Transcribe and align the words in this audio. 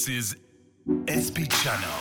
This 0.00 0.08
is 0.08 0.36
SP 1.12 1.44
Channel. 1.60 2.00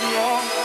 Yeah. 0.00 0.57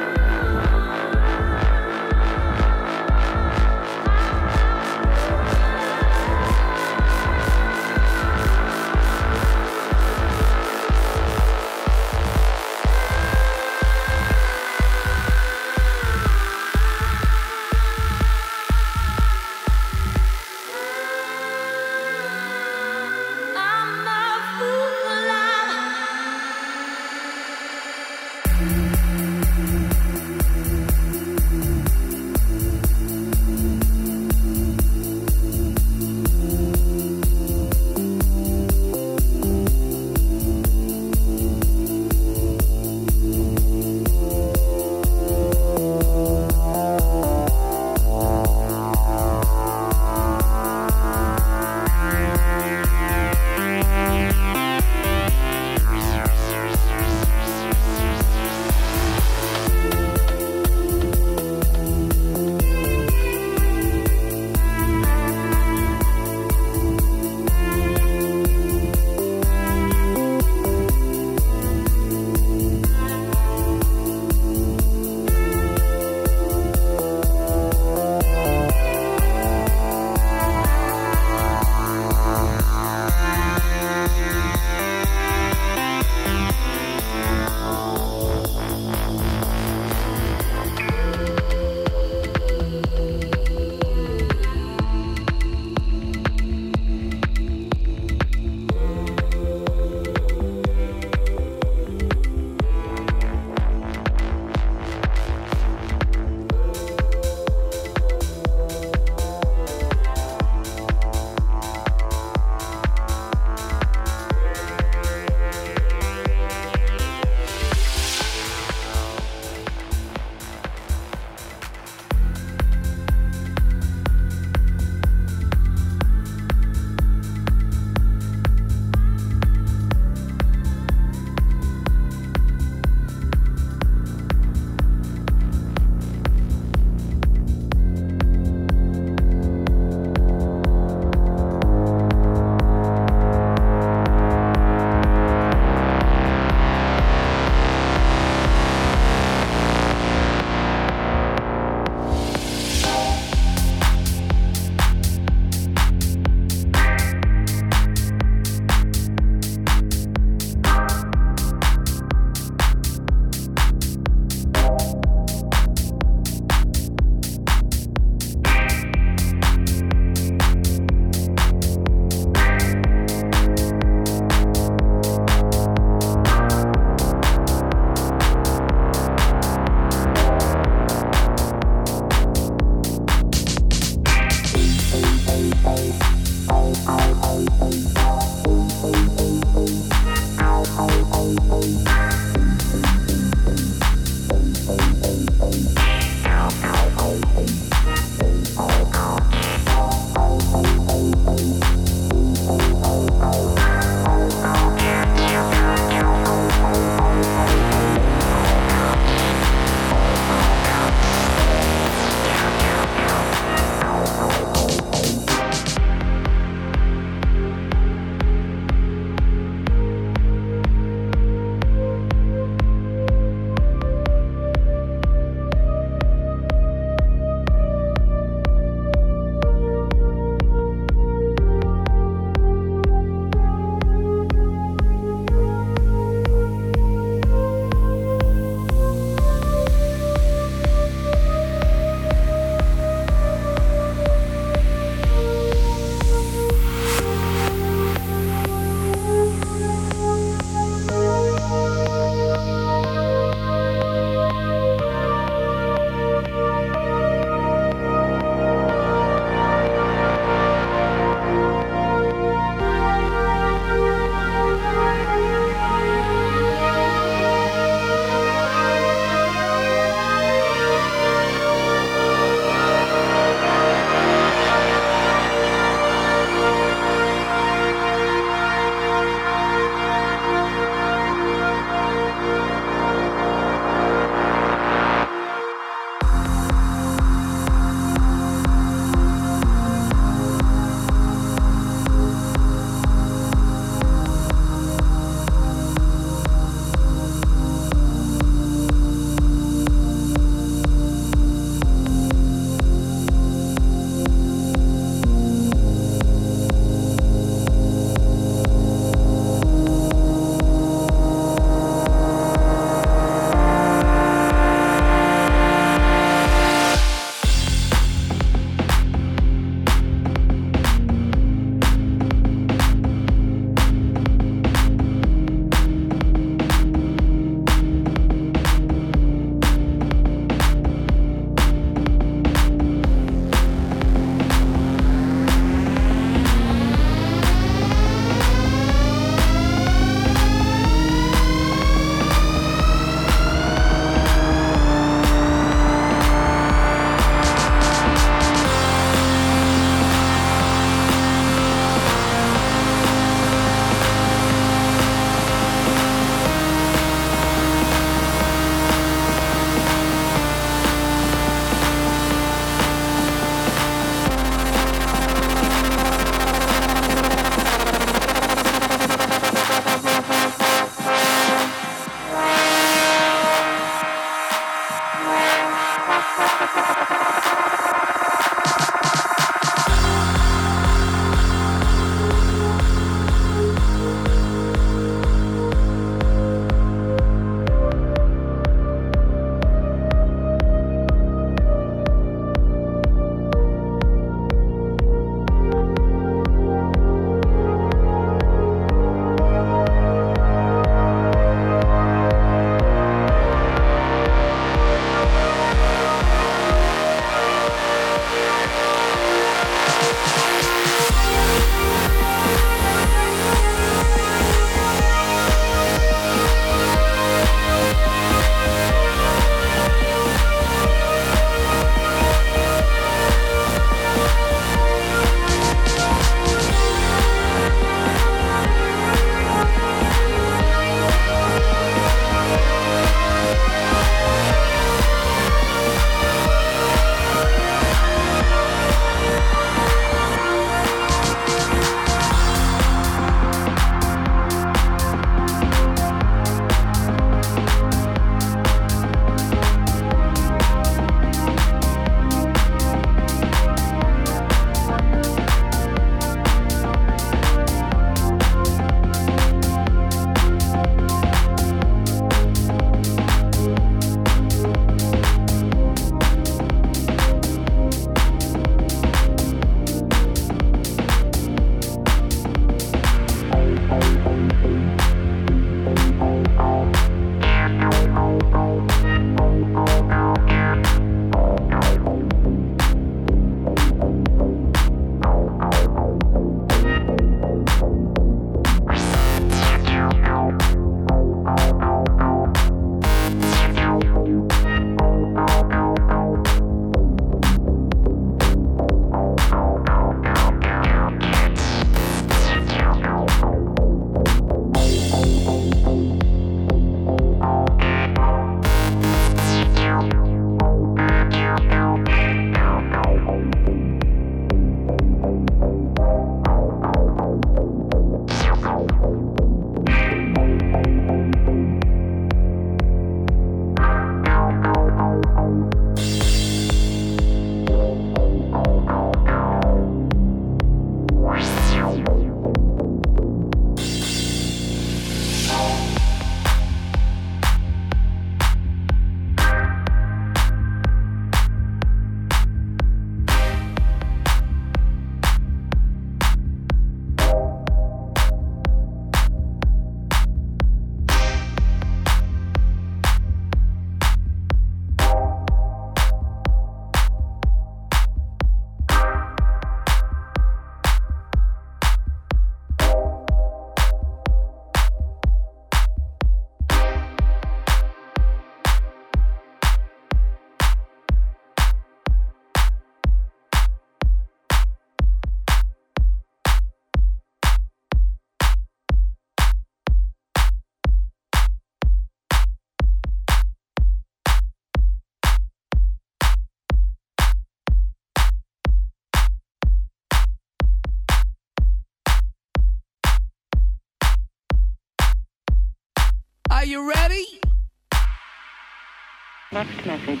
Next 599.36 599.66
message. 599.66 600.00